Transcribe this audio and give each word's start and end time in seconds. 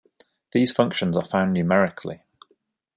These 0.51 0.71
functions 0.71 1.15
are 1.15 1.23
found 1.23 1.53
numerically. 1.53 2.23